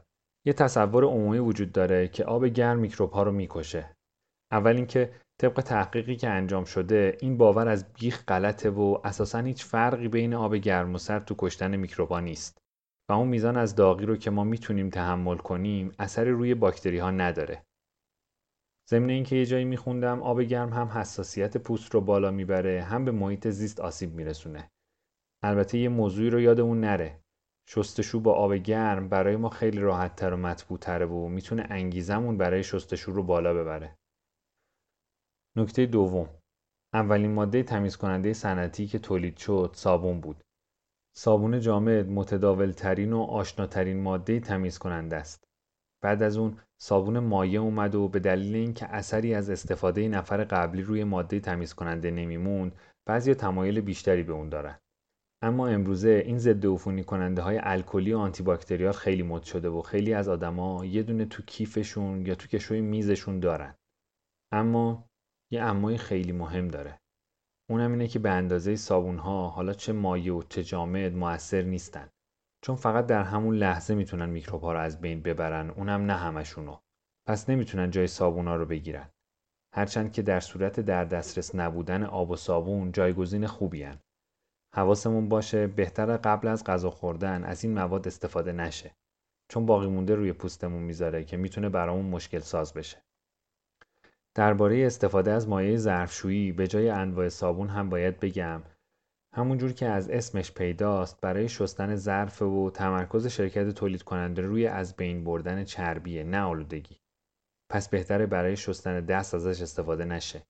یه 0.47 0.53
تصور 0.53 1.05
عمومی 1.05 1.39
وجود 1.39 1.73
داره 1.73 2.09
که 2.09 2.25
آب 2.25 2.47
گرم 2.47 2.79
میکروب 2.79 3.11
ها 3.11 3.23
رو 3.23 3.33
می‌کشه. 3.33 3.97
اول 4.53 4.77
اینکه 4.77 5.15
طبق 5.41 5.61
تحقیقی 5.61 6.17
که 6.17 6.29
انجام 6.29 6.65
شده 6.65 7.17
این 7.21 7.37
باور 7.37 7.69
از 7.69 7.93
بیخ 7.93 8.25
غلطه 8.25 8.71
و 8.71 8.99
اساسا 9.05 9.39
هیچ 9.39 9.65
فرقی 9.65 10.09
بین 10.09 10.35
آب 10.35 10.55
گرم 10.55 10.95
و 10.95 10.99
سرد 10.99 11.25
تو 11.25 11.35
کشتن 11.39 11.77
میکروبا 11.77 12.21
نیست 12.21 12.59
و 13.11 13.13
اون 13.13 13.29
میزان 13.29 13.57
از 13.57 13.75
داغی 13.75 14.07
رو 14.07 14.17
که 14.17 14.31
ما 14.31 14.45
می‌تونیم 14.45 14.91
تحمل 14.91 15.37
کنیم 15.37 15.93
اثری 15.99 16.31
روی 16.31 16.55
باکتری 16.55 16.99
ها 16.99 17.11
نداره. 17.11 17.63
ضمن 18.91 19.11
اینکه 19.11 19.37
یه 19.37 19.47
جایی 19.47 19.65
میخوندم 19.65 20.23
آب 20.23 20.41
گرم 20.41 20.73
هم 20.73 20.87
حساسیت 20.87 21.57
پوست 21.57 21.95
رو 21.95 22.01
بالا 22.01 22.31
می‌بره 22.31 22.83
هم 22.83 23.05
به 23.05 23.11
محیط 23.11 23.49
زیست 23.49 23.81
آسیب 23.81 24.15
میرسونه. 24.15 24.71
البته 25.43 25.79
یه 25.79 25.89
موضوعی 25.89 26.31
رو 26.31 26.41
یادمون 26.41 26.81
نره. 26.81 27.21
شستشو 27.69 28.21
با 28.21 28.35
آب 28.35 28.55
گرم 28.55 29.09
برای 29.09 29.37
ما 29.37 29.49
خیلی 29.49 29.81
راحتتر 29.81 30.33
و 30.33 30.37
مطبوعتره 30.37 31.07
و 31.07 31.29
می‌تونه 31.29 31.67
انگیزمون 31.71 32.39
برای 32.39 32.63
شستشو 32.63 33.13
رو 33.13 33.23
بالا 33.23 33.55
ببره. 33.55 33.97
نکته 35.57 35.87
دوم 35.87 36.29
اولین 36.95 37.33
ماده 37.33 37.63
تمیز 37.63 37.97
کننده 37.97 38.33
صنعتی 38.33 38.87
که 38.87 38.99
تولید 38.99 39.37
شد 39.37 39.71
صابون 39.75 40.21
بود. 40.21 40.45
صابون 41.17 41.61
جامد 41.61 42.09
متداول 42.09 42.71
ترین 42.71 43.13
و 43.13 43.21
آشناترین 43.23 44.03
ماده 44.03 44.41
تمیز 44.41 44.79
کننده 44.79 45.17
است. 45.17 45.48
بعد 46.03 46.23
از 46.23 46.37
اون 46.37 46.59
صابون 46.81 47.19
مایع 47.19 47.61
اومد 47.61 47.95
و 47.95 48.09
به 48.09 48.19
دلیل 48.19 48.55
اینکه 48.55 48.87
اثری 48.87 49.35
از 49.35 49.51
استفاده 49.51 50.09
نفر 50.09 50.45
قبلی 50.45 50.83
روی 50.83 51.05
ماده 51.05 51.41
تمیز 51.41 51.75
کننده 51.75 52.11
نمیموند 52.11 52.77
بعضی 53.09 53.35
تمایل 53.35 53.81
بیشتری 53.81 54.23
به 54.23 54.33
اون 54.33 54.49
دارن. 54.49 54.79
اما 55.43 55.69
امروزه 55.69 56.23
این 56.27 56.39
ضد 56.39 56.67
عفونی 56.67 57.05
کننده 57.05 57.43
های 57.43 57.61
الکلی 57.63 58.13
و 58.13 58.19
آنتی 58.19 58.43
باکتریال 58.43 58.93
خیلی 58.93 59.23
مد 59.23 59.43
شده 59.43 59.69
و 59.69 59.83
خیلی 59.83 60.15
از 60.15 60.29
آدما 60.29 60.85
یه 60.85 61.03
دونه 61.03 61.25
تو 61.25 61.43
کیفشون 61.43 62.27
یا 62.27 62.35
تو 62.35 62.49
کشوی 62.49 62.81
میزشون 62.81 63.41
دارن. 63.41 63.75
اما 64.53 65.09
یه 65.53 65.63
امای 65.63 65.99
خیلی 65.99 66.33
مهم 66.33 66.69
داره. 66.69 67.01
اونم 67.71 67.91
اینه 67.91 68.09
که 68.09 68.19
به 68.19 68.31
اندازه 68.31 68.77
صابون 68.77 69.19
ها 69.19 69.49
حالا 69.49 69.73
چه 69.73 69.93
مایع 69.93 70.35
و 70.35 70.43
چه 70.43 70.65
جامد 70.65 71.13
موثر 71.13 71.63
نیستن. 71.63 72.09
چون 72.69 72.77
فقط 72.77 73.07
در 73.07 73.23
همون 73.23 73.57
لحظه 73.57 73.95
می‌تونن 73.95 74.29
میکروب 74.29 74.63
ها 74.63 74.73
رو 74.73 74.79
از 74.79 75.01
بین 75.01 75.23
ببرن 75.23 75.71
اونم 75.71 76.07
نه 76.07 76.13
همشونو. 76.13 76.77
پس 77.27 77.51
نمی‌تونن 77.51 77.91
جای 77.91 78.07
صابونا 78.07 78.57
رو 78.57 78.67
بگیرن. 78.67 79.09
هرچند 79.75 80.13
که 80.13 80.23
در 80.23 80.41
صورت 80.41 80.81
در 80.81 81.05
دسترس 81.05 81.55
نبودن 81.55 82.03
آب 82.03 82.31
و 82.31 82.37
صابون 82.37 82.93
جایگزین 82.93 83.47
خوبی 83.47 83.83
هن. 83.83 83.99
حواسمون 84.75 85.29
باشه 85.29 85.67
بهتر 85.67 86.17
قبل 86.17 86.49
از 86.49 86.65
غذا 86.65 86.91
خوردن 86.91 87.45
از 87.45 87.65
این 87.65 87.75
مواد 87.75 88.07
استفاده 88.07 88.53
نشه. 88.53 88.95
چون 89.49 89.67
باقی 89.67 89.87
مونده 89.87 90.15
روی 90.15 90.33
پوستمون 90.33 90.83
می‌ذاره 90.83 91.25
که 91.25 91.37
می‌تونه 91.37 91.69
برامون 91.69 92.07
مشکل 92.07 92.41
ساز 92.41 92.75
بشه. 92.75 93.03
درباره 94.35 94.87
استفاده 94.87 95.31
از 95.31 95.49
مایع 95.49 95.77
ظرفشویی 95.77 96.53
به 96.53 96.67
جای 96.67 96.91
انواع 96.91 97.29
صابون 97.29 97.69
هم 97.69 97.89
باید 97.89 98.21
بگم. 98.21 98.63
همونجور 99.35 99.73
که 99.73 99.87
از 99.87 100.11
اسمش 100.11 100.53
پیداست 100.53 101.21
برای 101.21 101.49
شستن 101.49 101.97
ظرف 101.97 102.43
و 102.43 102.71
تمرکز 102.71 103.27
شرکت 103.27 103.71
تولید 103.71 104.03
کننده 104.03 104.43
روی 104.43 104.67
از 104.67 104.97
بین 104.97 105.25
بردن 105.25 105.65
چربیه 105.65 106.25
نه 106.25 106.41
آلودگی. 106.41 107.01
پس 107.71 107.89
بهتره 107.89 108.27
برای 108.27 108.57
شستن 108.57 109.01
دست 109.01 109.35
ازش 109.35 109.63
استفاده 109.63 110.05
نشه. 110.05 110.47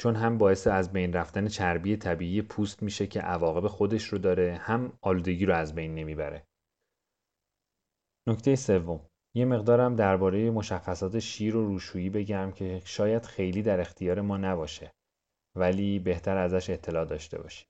چون 0.00 0.16
هم 0.16 0.38
باعث 0.38 0.66
از 0.66 0.92
بین 0.92 1.12
رفتن 1.12 1.48
چربی 1.48 1.96
طبیعی 1.96 2.42
پوست 2.42 2.82
میشه 2.82 3.06
که 3.06 3.20
عواقب 3.20 3.66
خودش 3.66 4.04
رو 4.04 4.18
داره 4.18 4.56
هم 4.56 4.98
آلودگی 5.02 5.46
رو 5.46 5.54
از 5.54 5.74
بین 5.74 5.94
نمی‌بره. 5.94 6.46
نکته 8.28 8.56
سوم. 8.56 9.06
یه 9.34 9.44
مقدارم 9.44 9.96
درباره 9.96 10.50
مشخصات 10.50 11.18
شیر 11.18 11.56
و 11.56 11.66
روشویی 11.66 12.10
بگم 12.10 12.52
که 12.52 12.82
شاید 12.84 13.26
خیلی 13.26 13.62
در 13.62 13.80
اختیار 13.80 14.20
ما 14.20 14.36
نباشه 14.36 14.92
ولی 15.56 15.98
بهتر 15.98 16.36
ازش 16.36 16.70
اطلاع 16.70 17.04
داشته 17.04 17.42
باشیم. 17.42 17.69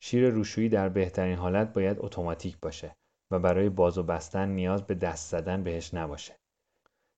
شیر 0.00 0.30
روشویی 0.30 0.68
در 0.68 0.88
بهترین 0.88 1.38
حالت 1.38 1.72
باید 1.72 1.96
اتوماتیک 2.00 2.60
باشه 2.60 2.96
و 3.30 3.38
برای 3.38 3.68
باز 3.68 3.98
و 3.98 4.02
بستن 4.02 4.48
نیاز 4.48 4.82
به 4.82 4.94
دست 4.94 5.30
زدن 5.30 5.62
بهش 5.62 5.94
نباشه. 5.94 6.36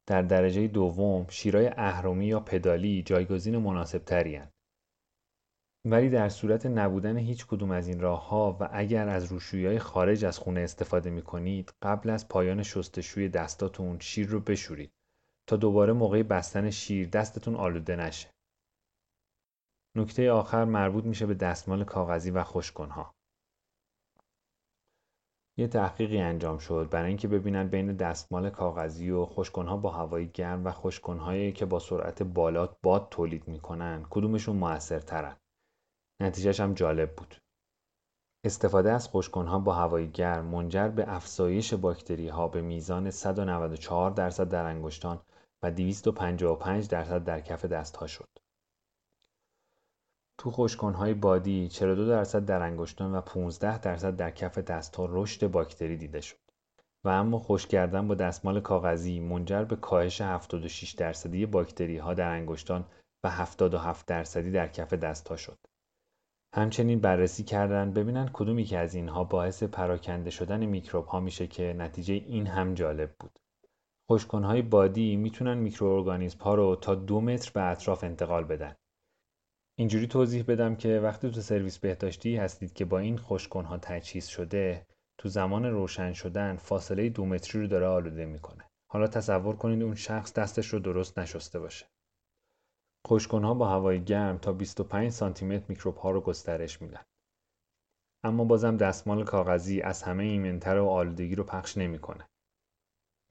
در 0.06 0.22
درجه 0.22 0.68
دوم 0.68 1.26
شیرای 1.28 1.70
اهرمی 1.76 2.26
یا 2.26 2.40
پدالی 2.40 3.02
جایگزین 3.02 3.56
مناسب 3.56 3.98
تری 3.98 4.42
ولی 5.84 6.10
در 6.10 6.28
صورت 6.28 6.66
نبودن 6.66 7.16
هیچ 7.16 7.46
کدوم 7.46 7.70
از 7.70 7.88
این 7.88 8.00
راه 8.00 8.28
ها 8.28 8.56
و 8.60 8.68
اگر 8.72 9.08
از 9.08 9.24
روشویی 9.24 9.78
خارج 9.78 10.24
از 10.24 10.38
خونه 10.38 10.60
استفاده 10.60 11.10
می 11.10 11.22
کنید 11.22 11.74
قبل 11.82 12.10
از 12.10 12.28
پایان 12.28 12.62
شستشوی 12.62 13.28
دستاتون 13.28 13.98
شیر 14.00 14.28
رو 14.28 14.40
بشورید 14.40 14.92
تا 15.48 15.56
دوباره 15.56 15.92
موقع 15.92 16.22
بستن 16.22 16.70
شیر 16.70 17.08
دستتون 17.08 17.54
آلوده 17.54 17.96
نشه. 17.96 18.28
نکته 19.96 20.32
آخر 20.32 20.64
مربوط 20.64 21.04
میشه 21.04 21.26
به 21.26 21.34
دستمال 21.34 21.84
کاغذی 21.84 22.30
و 22.30 22.44
خوشکنها. 22.44 23.14
یه 25.58 25.68
تحقیقی 25.68 26.18
انجام 26.18 26.58
شد 26.58 26.88
برای 26.90 27.08
اینکه 27.08 27.28
ببینن 27.28 27.68
بین 27.68 27.96
دستمال 27.96 28.50
کاغذی 28.50 29.11
و 29.11 29.25
خوشکنها 29.25 29.76
با 29.76 29.90
هوای 29.90 30.28
گرم 30.28 30.66
و 30.66 30.70
خوشکنهایی 30.70 31.52
که 31.52 31.66
با 31.66 31.78
سرعت 31.78 32.22
بالا 32.22 32.66
باد 32.82 33.08
تولید 33.11 33.49
می‌کنن 33.49 34.06
کدومشون 34.11 34.56
موثرترن. 34.56 35.37
نتیجهش 36.22 36.61
هم 36.61 36.75
جالب 36.75 37.16
بود. 37.16 37.37
استفاده 38.44 38.92
از 38.92 39.08
خوشکنها 39.08 39.58
با 39.58 39.75
هوای 39.75 40.11
گرم 40.11 40.44
منجر 40.44 40.88
به 40.88 41.14
افزایش 41.14 41.75
باکتری 41.75 42.28
ها 42.28 42.49
به 42.49 42.62
میزان 42.62 43.11
194 43.11 44.11
درصد 44.11 44.49
در 44.49 44.64
انگشتان 44.64 45.22
و 45.62 45.70
255 45.70 46.88
درصد 46.88 47.25
در 47.25 47.40
کف 47.40 47.64
دست 47.64 47.96
ها 47.96 48.06
شد. 48.06 48.41
تو 50.42 50.50
خوشکنهای 50.50 51.14
بادی 51.14 51.68
42 51.68 52.06
درصد 52.06 52.44
در 52.44 52.62
انگشتان 52.62 53.14
و 53.14 53.20
15 53.20 53.78
درصد 53.78 54.16
در 54.16 54.30
کف 54.30 54.58
دست 54.58 54.94
رشد 54.99 55.46
باکتری 55.46 55.96
دیده 55.96 56.20
شد. 56.20 56.37
و 57.04 57.08
اما 57.08 57.38
خشک 57.38 57.68
کردن 57.68 58.08
با 58.08 58.14
دستمال 58.14 58.61
کاغذی 58.61 59.20
منجر 59.20 59.64
به 59.64 59.76
کاهش 59.76 60.20
76 60.20 60.92
درصدی 60.92 61.46
باکتری 61.46 61.99
ها 61.99 62.14
در 62.14 62.28
انگشتان 62.28 62.84
و 63.25 63.30
77 63.30 64.06
درصدی 64.06 64.50
در 64.50 64.68
کف 64.68 64.92
دست 64.92 65.28
ها 65.28 65.37
شد. 65.37 65.58
همچنین 66.54 67.00
بررسی 67.00 67.44
کردن 67.44 67.92
ببینن 67.92 68.30
کدومی 68.32 68.64
که 68.64 68.78
از 68.78 68.94
اینها 68.94 69.25
باعث 69.25 69.62
پراکنده 69.62 70.30
شدن 70.30 70.66
میکروب 70.66 71.06
ها 71.06 71.20
میشه 71.20 71.46
که 71.46 71.75
نتیجه 71.78 72.14
این 72.14 72.46
هم 72.46 72.75
جالب 72.75 73.14
بود. 73.20 73.38
خوشکنهای 74.08 74.62
بادی 74.62 75.16
می‌تونن 75.16 75.58
میکروارگانیسم 75.58 76.38
ها 76.38 76.54
رو 76.54 76.76
تا 76.76 76.94
دو 76.94 77.20
متر 77.20 77.50
به 77.54 77.62
اطراف 77.62 78.04
انتقال 78.04 78.44
بدن. 78.44 78.76
اینجوری 79.78 80.06
توضیح 80.06 80.44
بدم 80.48 80.76
که 80.76 81.00
وقتی 81.00 81.30
تو 81.30 81.40
سرویس 81.40 81.78
بهداشتی 81.78 82.36
هستید 82.36 82.72
که 82.72 82.84
با 82.84 82.98
این 82.98 83.16
خوشکنها 83.16 83.78
تجهیز 83.78 84.26
شده 84.26 84.87
تو 85.18 85.28
زمان 85.28 85.64
روشن 85.64 86.12
شدن 86.12 86.56
فاصله 86.56 87.08
دو 87.08 87.26
متری 87.26 87.61
رو 87.61 87.66
داره 87.66 87.87
آلوده 87.87 88.26
می‌کنه. 88.26 88.64
حالا 88.90 89.06
تصور 89.06 89.56
کنید 89.56 89.82
اون 89.82 89.94
شخص 89.94 90.32
دستش 90.32 90.66
رو 90.66 90.78
درست 90.78 91.18
نشسته 91.18 91.58
باشه. 91.58 91.87
خوشکنها 93.06 93.54
با 93.54 93.68
هوای 93.68 94.04
گرم 94.04 94.38
تا 94.38 94.52
25 94.52 95.11
سانتی 95.11 95.44
متر 95.44 95.64
میکروب 95.68 95.96
ها 95.96 96.11
رو 96.11 96.20
گسترش 96.20 96.82
میدن. 96.82 97.02
اما 98.24 98.44
بازم 98.44 98.76
دستمال 98.76 99.24
کاغذی 99.24 99.80
از 99.80 100.02
همه 100.02 100.24
ایمنتر 100.24 100.78
و 100.78 100.88
آلودگی 100.88 101.35
رو 101.35 101.44
پخش 101.44 101.76
نمی‌کنه. 101.78 102.26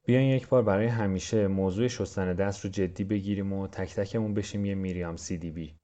بیاین 0.08 0.30
یک 0.30 0.48
بار 0.48 0.64
برای 0.64 0.88
همیشه 0.88 1.48
موضوع 1.48 1.88
شستن 1.88 2.34
دست 2.34 2.66
رو 2.66 2.72
جدی 2.72 3.04
بگیریم 3.04 3.54
و 3.54 3.68
تک 3.68 3.96
تکمون 3.96 4.34
بشیم 4.34 4.66
یه 4.66 4.76
میریام 4.76 5.16
سی 5.16 5.38
دی 5.38 5.52
بی. 5.52 5.81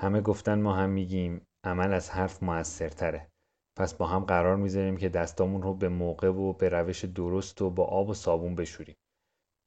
همه 0.00 0.20
گفتن 0.20 0.60
ما 0.60 0.74
هم 0.74 0.90
میگیم 0.90 1.46
عمل 1.64 1.92
از 1.92 2.10
حرف 2.10 2.42
موثرتره. 2.42 3.28
پس 3.76 3.94
با 3.94 4.06
هم 4.06 4.24
قرار 4.24 4.56
می‌ذاریم 4.56 4.96
که 4.96 5.08
دستامون 5.08 5.62
رو 5.62 5.74
به 5.74 5.88
موقع 5.88 6.28
و 6.28 6.52
به 6.52 6.68
روش 6.68 7.04
درست 7.04 7.62
و 7.62 7.70
با 7.70 7.84
آب 7.84 8.08
و 8.08 8.14
صابون 8.14 8.54
بشوریم. 8.54 8.96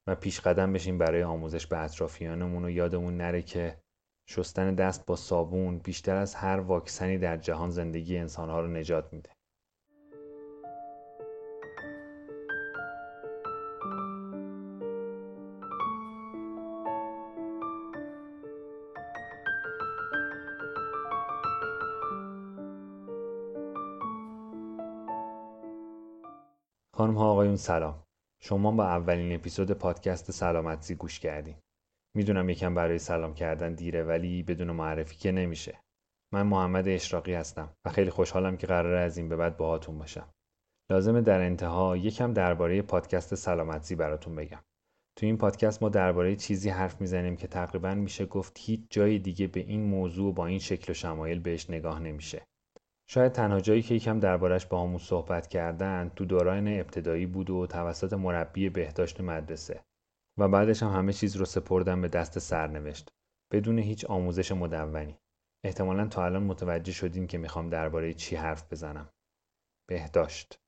و 0.07 0.15
پیش 0.15 0.39
قدم 0.39 0.73
بشیم 0.73 0.97
برای 0.97 1.23
آموزش 1.23 1.67
به 1.67 1.77
اطرافیانمون 1.77 2.65
و 2.65 2.69
یادمون 2.69 3.17
نره 3.17 3.41
که 3.41 3.81
شستن 4.29 4.75
دست 4.75 5.05
با 5.05 5.15
صابون 5.15 5.77
بیشتر 5.77 6.15
از 6.15 6.35
هر 6.35 6.59
واکسنی 6.59 7.17
در 7.17 7.37
جهان 7.37 7.69
زندگی 7.69 8.17
انسانها 8.17 8.61
رو 8.61 8.67
نجات 8.67 9.13
میده. 9.13 9.29
آقایون 27.51 27.63
سلام 27.63 28.03
شما 28.41 28.71
با 28.71 28.85
اولین 28.85 29.35
اپیزود 29.35 29.71
پادکست 29.71 30.31
سلامتی 30.31 30.95
گوش 30.95 31.19
کردین. 31.19 31.55
می‌دونم 32.15 32.49
یکم 32.49 32.75
برای 32.75 32.99
سلام 32.99 33.33
کردن 33.33 33.73
دیره 33.73 34.03
ولی 34.03 34.43
بدون 34.43 34.71
معرفی 34.71 35.15
که 35.15 35.31
نمیشه. 35.31 35.79
من 36.33 36.47
محمد 36.47 36.87
اشراقی 36.87 37.33
هستم 37.33 37.73
و 37.85 37.89
خیلی 37.89 38.09
خوشحالم 38.09 38.57
که 38.57 38.67
قراره 38.67 38.99
از 38.99 39.17
این 39.17 39.29
به 39.29 39.35
بعد 39.35 39.57
باهاتون 39.57 39.97
باشم. 39.97 40.29
لازمه 40.91 41.21
در 41.21 41.41
انتها 41.41 41.97
یکم 41.97 42.33
درباره 42.33 42.81
پادکست 42.81 43.35
سلامتی 43.35 43.95
براتون 43.95 44.35
بگم. 44.35 44.61
تو 45.17 45.25
این 45.25 45.37
پادکست 45.37 45.83
ما 45.83 45.89
درباره 45.89 46.35
چیزی 46.35 46.69
حرف 46.69 47.01
می‌زنیم 47.01 47.35
که 47.35 47.47
تقریبا 47.47 47.95
میشه 47.95 48.25
گفت 48.25 48.57
هیچ 48.59 48.81
جای 48.89 49.19
دیگه 49.19 49.47
به 49.47 49.59
این 49.59 49.83
موضوع 49.83 50.33
با 50.33 50.45
این 50.45 50.59
شکل 50.59 50.91
و 50.91 50.93
شمایل 50.93 51.39
بهش 51.39 51.69
نگاه 51.69 51.99
نمیشه. 51.99 52.45
شاید 53.13 53.31
تنها 53.31 53.59
جایی 53.59 53.81
که 53.81 53.95
یکم 53.95 54.19
دربارش 54.19 54.65
با 54.65 54.83
همون 54.83 54.97
صحبت 54.97 55.47
کردن 55.47 56.11
تو 56.15 56.25
دوران 56.25 56.67
ابتدایی 56.67 57.25
بود 57.25 57.49
و 57.49 57.67
توسط 57.67 58.13
مربی 58.13 58.69
بهداشت 58.69 59.21
مدرسه 59.21 59.83
و 60.39 60.47
بعدش 60.47 60.83
هم 60.83 60.89
همه 60.89 61.13
چیز 61.13 61.35
رو 61.35 61.45
سپردم 61.45 62.01
به 62.01 62.07
دست 62.07 62.39
سرنوشت 62.39 63.09
بدون 63.53 63.79
هیچ 63.79 64.05
آموزش 64.05 64.51
مدونی. 64.51 65.17
احتمالا 65.65 66.07
تا 66.07 66.25
الان 66.25 66.43
متوجه 66.43 66.91
شدین 66.91 67.27
که 67.27 67.37
می‌خوام 67.37 67.69
درباره 67.69 68.13
چی 68.13 68.35
حرف 68.35 68.71
بزنم. 68.71 69.09
بهداشت. 69.89 70.59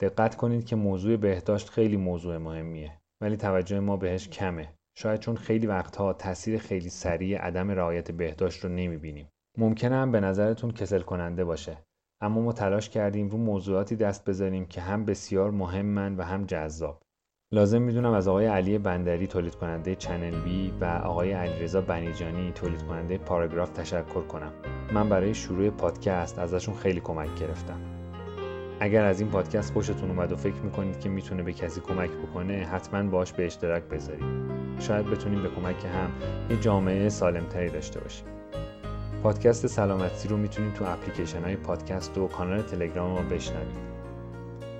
دقت 0.00 0.36
کنید 0.36 0.66
که 0.66 0.76
موضوع 0.76 1.16
بهداشت 1.16 1.68
خیلی 1.68 1.96
موضوع 1.96 2.36
مهمیه 2.36 3.00
ولی 3.22 3.36
توجه 3.36 3.80
ما 3.80 3.96
بهش 3.96 4.28
کمه. 4.28 4.74
شاید 4.96 5.20
چون 5.20 5.36
خیلی 5.36 5.66
وقتها 5.66 6.12
تاثیر 6.12 6.58
خیلی 6.58 6.88
سریع 6.88 7.38
عدم 7.38 7.70
رعایت 7.70 8.10
بهداشت 8.10 8.64
رو 8.64 8.70
نمی‌بینیم. 8.70 9.28
ممکنه 9.60 9.96
هم 9.96 10.12
به 10.12 10.20
نظرتون 10.20 10.70
کسل 10.70 11.00
کننده 11.00 11.44
باشه. 11.44 11.78
اما 12.20 12.40
ما 12.40 12.52
تلاش 12.52 12.88
کردیم 12.88 13.28
رو 13.28 13.38
موضوعاتی 13.38 13.96
دست 13.96 14.24
بذاریم 14.24 14.66
که 14.66 14.80
هم 14.80 15.04
بسیار 15.04 15.50
مهمن 15.50 16.16
و 16.16 16.22
هم 16.22 16.44
جذاب. 16.44 17.02
لازم 17.52 17.82
می‌دونم 17.82 18.12
از 18.12 18.28
آقای 18.28 18.46
علی 18.46 18.78
بندری 18.78 19.26
تولید 19.26 19.54
کننده 19.54 19.94
چنل 19.94 20.40
بی 20.40 20.72
و 20.80 20.84
آقای 20.84 21.32
علیرضا 21.32 21.80
بنیجانی 21.80 22.52
تولید 22.52 22.82
کننده 22.82 23.18
پاراگراف 23.18 23.70
تشکر 23.70 24.22
کنم. 24.22 24.52
من 24.92 25.08
برای 25.08 25.34
شروع 25.34 25.70
پادکست 25.70 26.38
ازشون 26.38 26.74
خیلی 26.74 27.00
کمک 27.00 27.34
گرفتم. 27.34 27.80
اگر 28.80 29.04
از 29.04 29.20
این 29.20 29.30
پادکست 29.30 29.72
خوشتون 29.72 30.10
اومد 30.10 30.32
و 30.32 30.36
فکر 30.36 30.60
می‌کنید 30.64 31.00
که 31.00 31.08
می‌تونه 31.08 31.42
به 31.42 31.52
کسی 31.52 31.80
کمک 31.80 32.10
بکنه 32.10 32.54
حتما 32.54 33.10
باش 33.10 33.32
به 33.32 33.46
اشتراک 33.46 33.82
بذارید. 33.82 34.48
شاید 34.78 35.06
بتونیم 35.06 35.42
به 35.42 35.48
کمک 35.48 35.84
هم 35.84 36.10
یه 36.50 36.60
جامعه 36.60 37.08
سالمتری 37.08 37.70
داشته 37.70 38.00
باشیم. 38.00 38.37
پادکست 39.22 39.66
سلامتی 39.66 40.28
رو 40.28 40.36
می‌تونید 40.36 40.74
تو 40.74 40.84
اپلیکیشن 40.84 41.44
های 41.44 41.56
پادکست 41.56 42.18
و 42.18 42.26
کانال 42.26 42.62
تلگرام 42.62 43.10
ما 43.10 43.22
بشنوید. 43.22 43.88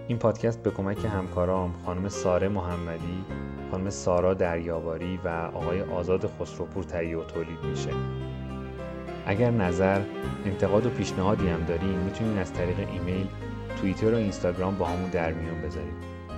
این 0.08 0.18
پادکست 0.18 0.62
به 0.62 0.70
کمک 0.70 1.04
همکارام 1.04 1.74
خانم 1.86 2.08
ساره 2.08 2.48
محمدی 2.48 3.24
خانم 3.70 3.90
سارا 3.90 4.34
دریاواری 4.34 5.20
و 5.24 5.28
آقای 5.28 5.82
آزاد 5.82 6.30
خسروپور 6.40 6.84
تهیه 6.84 7.18
و 7.18 7.24
تولید 7.24 7.64
میشه. 7.70 7.90
اگر 9.26 9.50
نظر 9.50 10.00
انتقاد 10.46 10.86
و 10.86 10.90
پیشنهادی 10.90 11.48
هم 11.48 11.64
دارین 11.64 11.98
می‌تونید 11.98 12.38
از 12.38 12.52
طریق 12.52 12.88
ایمیل 12.92 13.26
توییتر 13.80 14.14
و 14.14 14.16
اینستاگرام 14.16 14.78
با 14.78 14.86
همون 14.86 15.10
در 15.10 15.32
میون 15.32 15.62
بذارید. 15.62 15.94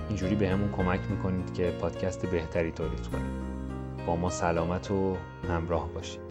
اینجوری 0.07 0.35
به 0.35 0.49
همون 0.49 0.71
کمک 0.71 0.99
می‌کنید 1.09 1.53
که 1.53 1.73
پادکست 1.81 2.25
بهتری 2.25 2.71
تولید 2.71 3.07
کنید 3.07 3.41
با 4.07 4.15
ما 4.15 4.29
سلامت 4.29 4.91
و 4.91 5.17
همراه 5.49 5.89
باشید. 5.93 6.30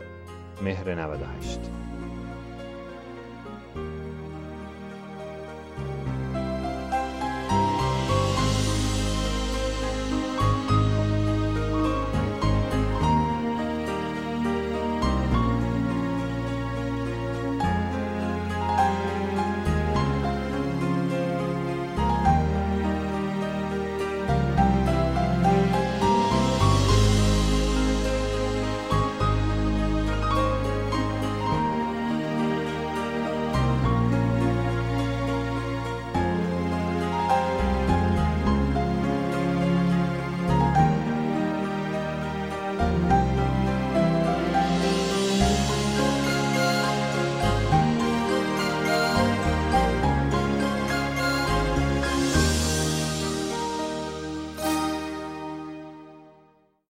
مهر 0.63 0.95
98 0.95 1.90